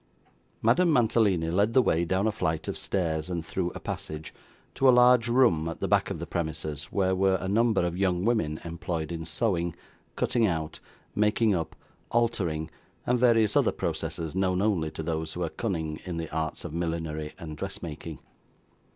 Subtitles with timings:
[0.63, 4.33] Madame Mantalini led the way down a flight of stairs, and through a passage,
[4.73, 7.95] to a large room at the back of the premises where were a number of
[7.95, 9.75] young women employed in sewing,
[10.15, 10.79] cutting out,
[11.13, 11.75] making up,
[12.09, 12.67] altering,
[13.05, 16.73] and various other processes known only to those who are cunning in the arts of
[16.73, 18.17] millinery and dressmaking.